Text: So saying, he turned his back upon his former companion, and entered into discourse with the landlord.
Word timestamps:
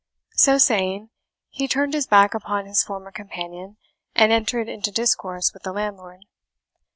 So 0.33 0.57
saying, 0.57 1.11
he 1.49 1.67
turned 1.67 1.93
his 1.93 2.07
back 2.07 2.33
upon 2.33 2.65
his 2.65 2.81
former 2.81 3.11
companion, 3.11 3.77
and 4.15 4.31
entered 4.31 4.67
into 4.67 4.89
discourse 4.89 5.53
with 5.53 5.61
the 5.61 5.71
landlord. 5.71 6.21